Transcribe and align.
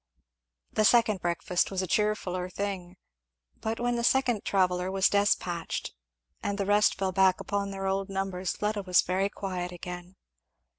The 0.73 0.83
second 0.83 1.21
breakfast 1.21 1.69
was 1.69 1.83
a 1.83 1.87
cheerfuller 1.87 2.49
thing. 2.51 2.97
But 3.57 3.79
when 3.79 3.97
the 3.97 4.03
second 4.03 4.43
traveller 4.43 4.89
was 4.89 5.09
despatched, 5.09 5.93
and 6.41 6.57
the 6.57 6.65
rest 6.65 6.95
fell 6.97 7.11
back 7.11 7.39
upon 7.39 7.69
their 7.69 7.85
old 7.85 8.09
numbers, 8.09 8.53
Fleda 8.53 8.81
was 8.81 9.03
very 9.03 9.29
quiet 9.29 9.71
again. 9.71 10.15